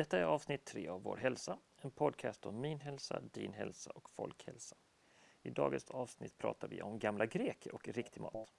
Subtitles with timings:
[0.00, 4.10] Detta är avsnitt tre av Vår hälsa, en podcast om min hälsa, din hälsa och
[4.10, 4.76] folkhälsa.
[5.42, 8.54] I dagens avsnitt pratar vi om gamla greker och riktig mat.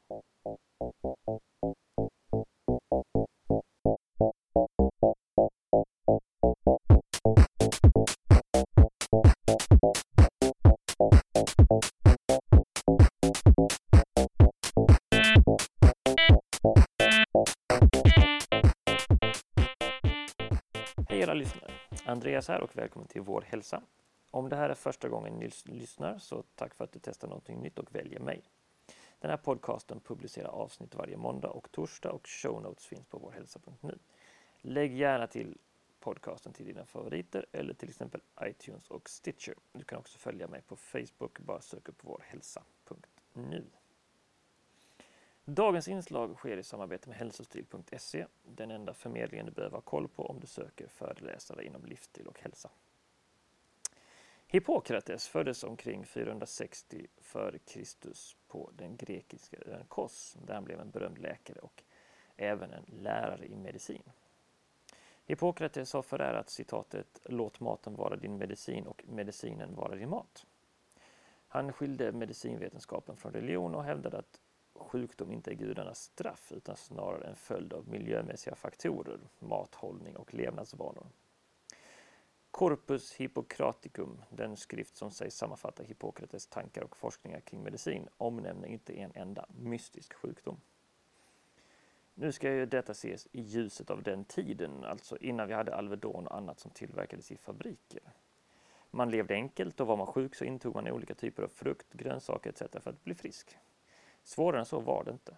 [21.12, 21.72] Hej alla lyssnare!
[22.06, 23.84] Andreas här och välkommen till Vår hälsa.
[24.30, 27.62] Om det här är första gången ni lyssnar så tack för att du testar någonting
[27.62, 28.44] nytt och väljer mig.
[29.20, 34.00] Den här podcasten publicerar avsnitt varje måndag och torsdag och show notes finns på vårhälsa.nu.
[34.62, 35.58] Lägg gärna till
[36.00, 39.56] podcasten till dina favoriter eller till exempel iTunes och Stitcher.
[39.74, 43.66] Du kan också följa mig på Facebook, bara sök upp vårhälsa.nu.
[45.46, 50.26] Dagens inslag sker i samarbete med hälsostil.se, den enda förmedlingen du behöver ha koll på
[50.26, 52.70] om du söker föreläsare inom livsstil och hälsa.
[54.48, 58.14] Hippokrates föddes omkring 460 f.Kr.
[58.48, 61.84] på den grekiska ön Kos, där han blev en berömd läkare och
[62.38, 64.04] även en lärare i medicin.
[65.26, 70.46] Hippokrates har förärat citatet ”Låt maten vara din medicin och medicinen vara din mat”.
[71.48, 74.42] Han skilde medicinvetenskapen från religion och hävdade att
[74.76, 81.08] sjukdom inte är gudarnas straff utan snarare en följd av miljömässiga faktorer, mathållning och levnadsvanor.
[82.52, 88.94] Corpus Hippocraticum, den skrift som sägs sammanfatta Hippokrates tankar och forskningar kring medicin, omnämner inte
[88.94, 90.62] en enda mystisk sjukdom.
[92.14, 96.28] Nu ska ju detta ses i ljuset av den tiden, alltså innan vi hade Alvedon
[96.28, 98.02] och annat som tillverkades i fabriker.
[98.92, 102.50] Man levde enkelt och var man sjuk så intog man olika typer av frukt, grönsaker
[102.50, 102.84] etc.
[102.84, 103.58] för att bli frisk.
[104.24, 105.38] Svårare än så var det inte.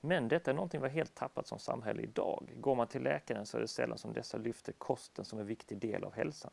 [0.00, 2.52] Men detta är någonting vi har helt tappat som samhälle idag.
[2.56, 5.78] Går man till läkaren så är det sällan som dessa lyfter kosten som en viktig
[5.78, 6.50] del av hälsan.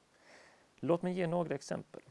[0.76, 2.02] Låt mig ge några exempel.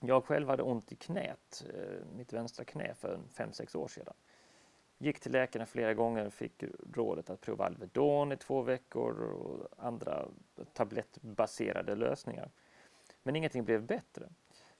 [0.00, 4.14] Jag själv hade ont i knät, eh, mitt vänstra knä, för 5-6 år sedan.
[4.98, 9.68] Gick till läkaren flera gånger och fick rådet att prova Alvedon i två veckor och
[9.86, 10.28] andra
[10.72, 12.50] tablettbaserade lösningar.
[13.22, 14.28] Men ingenting blev bättre.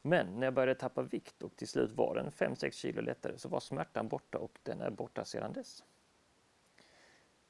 [0.03, 3.49] Men när jag började tappa vikt och till slut var den 5-6 kilo lättare så
[3.49, 5.85] var smärtan borta och den är borta sedan dess.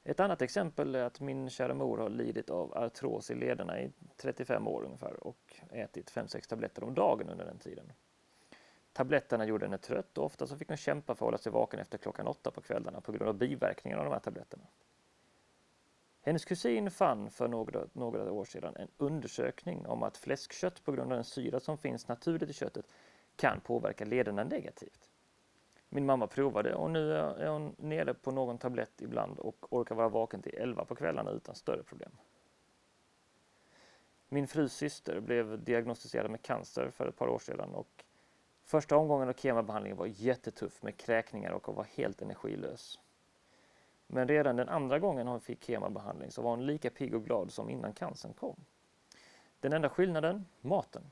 [0.03, 3.91] Ett annat exempel är att min kära mor har lidit av artros i lederna i
[4.17, 7.91] 35 år ungefär och ätit 5-6 tabletter om dagen under den tiden.
[8.93, 11.79] Tabletterna gjorde henne trött och ofta så fick hon kämpa för att hålla sig vaken
[11.79, 14.63] efter klockan åtta på kvällarna på grund av biverkningarna av de här tabletterna.
[16.25, 21.11] Hennes kusin fann för några, några år sedan en undersökning om att fläskkött på grund
[21.11, 22.85] av den syra som finns naturligt i köttet
[23.35, 25.09] kan påverka lederna negativt.
[25.89, 30.09] Min mamma provade och nu är hon nere på någon tablett ibland och orkar vara
[30.09, 32.11] vaken till 11 på kvällarna utan större problem.
[34.29, 38.03] Min frus syster blev diagnostiserad med cancer för ett par år sedan och
[38.63, 42.99] första omgången av kemabehandlingen var jättetuff med kräkningar och hon var helt energilös.
[44.13, 47.51] Men redan den andra gången hon fick kemabehandling så var hon lika pigg och glad
[47.51, 48.55] som innan cancern kom.
[49.59, 50.45] Den enda skillnaden?
[50.61, 51.03] Maten.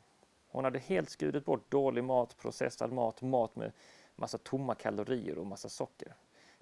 [0.48, 3.72] Hon hade helt skurit bort dålig mat, processad mat, mat med
[4.16, 6.14] massa tomma kalorier och massa socker.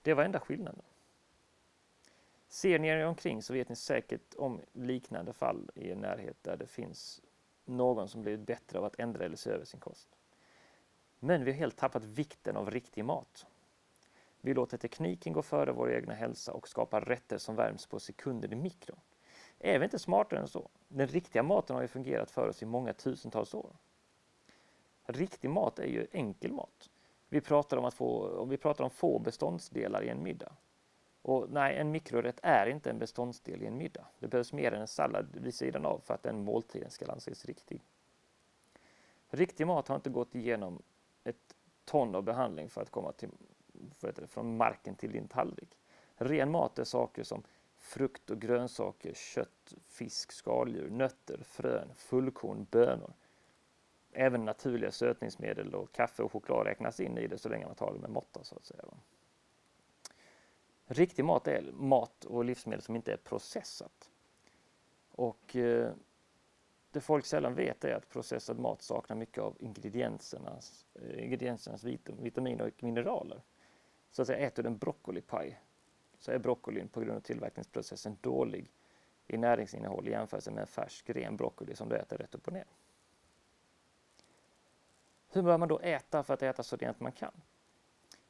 [0.02, 0.82] Det var enda skillnaden.
[2.48, 6.58] Ser ni er omkring så vet ni säkert om liknande fall i er närhet där
[6.58, 7.22] det finns
[7.66, 10.08] någon som blivit bättre av att ändra eller se över sin kost.
[11.20, 13.46] Men vi har helt tappat vikten av riktig mat.
[14.42, 18.54] Vi låter tekniken gå före vår egna hälsa och skapar rätter som värms på sekunder
[18.54, 19.00] i mikron.
[19.60, 20.70] Är vi inte smartare än så?
[20.88, 23.76] Den riktiga maten har ju fungerat för oss i många tusentals år.
[25.04, 26.90] Riktig mat är ju enkel mat.
[27.30, 30.52] Vi pratar om, att få, vi pratar om få beståndsdelar i en middag.
[31.22, 34.06] Och nej, en mikrorätt är inte en beståndsdel i en middag.
[34.20, 37.46] Det behövs mer än en sallad vid sidan av för att den måltiden ska anses
[37.46, 37.82] riktig.
[39.30, 40.82] Riktig mat har inte gått igenom
[41.24, 41.56] ett
[41.86, 43.30] ton av behandling för att komma till
[44.00, 45.78] det, från marken till din tallrik.
[46.16, 47.44] Ren mat är saker som
[47.78, 53.14] frukt och grönsaker, kött, fisk, skaldjur, nötter, frön, fullkorn, bönor.
[54.12, 57.94] Även naturliga sötningsmedel och kaffe och choklad räknas in i det så länge man tar
[57.94, 58.84] det med måtta så att säga.
[60.86, 64.10] Riktig mat är mat och livsmedel som inte är processat.
[65.12, 65.92] Och eh,
[66.92, 72.68] det folk sällan vet är att processad mat saknar mycket av ingrediensernas, eh, ingrediensernas vitaminer
[72.68, 73.42] och mineraler.
[74.12, 75.62] Så att säga, äter du en broccolipaj
[76.20, 78.72] så är broccolin på grund av tillverkningsprocessen dålig
[79.28, 82.54] i näringsinnehåll i jämförelse med en färsk ren broccoli som du äter rätt upp och
[82.54, 82.66] ner.
[85.30, 87.34] Hur bör man då äta för att äta så rent man kan?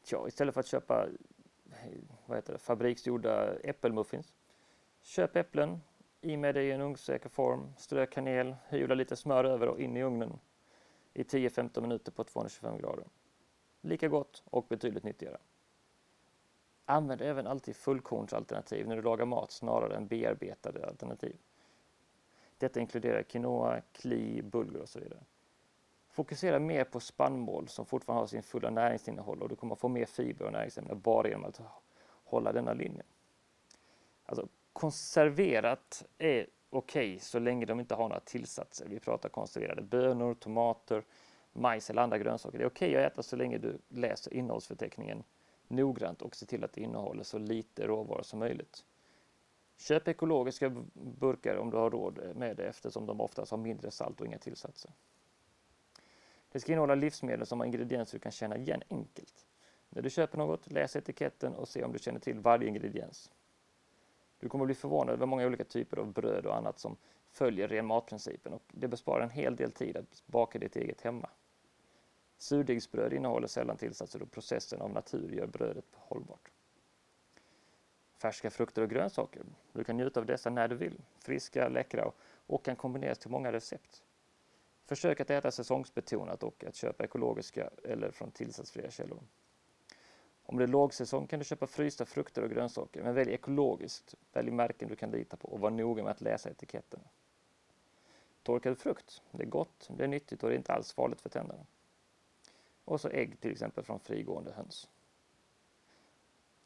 [0.03, 1.07] Tja, istället för att köpa
[2.25, 4.33] vad heter det, fabriksgjorda äppelmuffins,
[5.01, 5.81] köp äpplen,
[6.21, 9.97] I med det i en ugnssäker form, strö kanel, hyvla lite smör över och in
[9.97, 10.39] i ugnen
[11.13, 13.05] i 10-15 minuter på 225 grader.
[13.81, 15.37] Lika gott och betydligt nyttigare.
[16.89, 21.35] Använd även alltid fullkornsalternativ när du lagar mat snarare än bearbetade alternativ.
[22.57, 25.19] Detta inkluderar quinoa, kli, bulgur och så vidare.
[26.07, 30.05] Fokusera mer på spannmål som fortfarande har sin fulla näringsinnehåll och du kommer få mer
[30.05, 31.61] fiber och näringsämnen bara genom att
[32.23, 33.03] hålla denna linje.
[34.25, 38.87] Alltså, konserverat är okej okay, så länge de inte har några tillsatser.
[38.89, 41.03] Vi pratar konserverade bönor, tomater,
[41.53, 42.57] majs eller andra grönsaker.
[42.57, 45.23] Det är okej okay att äta så länge du läser innehållsförteckningen
[45.69, 48.85] noggrant och se till att det innehåller så lite råvaror som möjligt.
[49.77, 54.21] Köp ekologiska burkar om du har råd med det eftersom de oftast har mindre salt
[54.21, 54.91] och inga tillsatser.
[56.51, 59.45] Det ska innehålla livsmedel som har ingredienser du kan känna igen enkelt.
[59.89, 63.31] När du köper något, läs etiketten och se om du känner till varje ingrediens.
[64.39, 66.97] Du kommer bli förvånad över många olika typer av bröd och annat som
[67.29, 71.29] följer ren matprincipen och det besparar en hel del tid att baka ditt eget hemma.
[72.39, 76.51] Surdegsbröd innehåller sällan tillsatser och processen av natur gör brödet hållbart.
[78.17, 79.43] Färska frukter och grönsaker.
[79.73, 81.01] Du kan njuta av dessa när du vill.
[81.19, 82.11] Friska, läckra
[82.47, 84.03] och kan kombineras till många recept.
[84.85, 89.19] Försök att äta säsongsbetonat och att köpa ekologiska eller från tillsatsfria källor.
[90.43, 94.15] Om det är lågsäsong kan du köpa frysta frukter och grönsaker, men välj ekologiskt.
[94.33, 96.99] Välj märken du kan lita på och var noga med att läsa etiketten.
[98.43, 101.29] Torkad frukt, det är gott, det är nyttigt och det är inte alls farligt för
[101.29, 101.65] tänderna.
[102.89, 104.89] Och så ägg till exempel från frigående höns.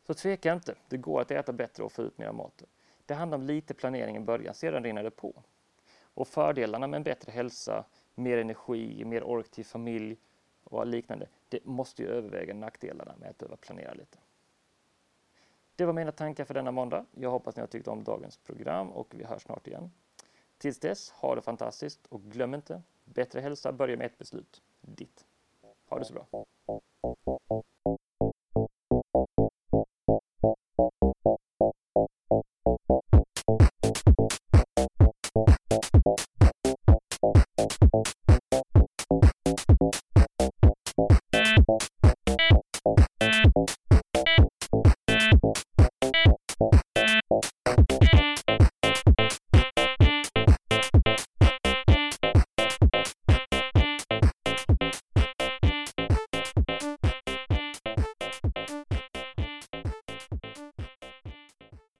[0.07, 2.63] Så tveka inte, det går att äta bättre och få ut mer mat.
[3.05, 5.43] Det handlar om lite planering i början, sedan rinner det på.
[6.01, 7.85] Och fördelarna med en bättre hälsa,
[8.15, 10.17] mer energi, mer ork till familj
[10.63, 14.17] och liknande, det måste ju överväga nackdelarna med att behöva planera lite.
[15.75, 17.05] Det var mina tankar för denna måndag.
[17.11, 19.91] Jag hoppas ni har tyckt om dagens program och vi hörs snart igen.
[20.57, 24.61] Tills dess, ha det fantastiskt och glöm inte, bättre hälsa börjar med ett beslut.
[24.81, 25.25] Ditt.
[25.93, 26.25] Ha det så bra.